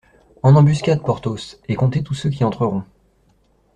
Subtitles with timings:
[0.41, 2.81] En embuscade, Porthos, et comptez tous ceux qui entreront.